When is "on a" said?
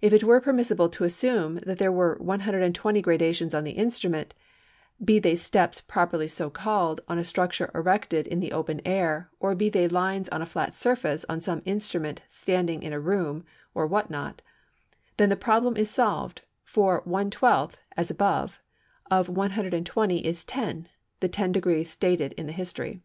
7.06-7.24, 10.30-10.46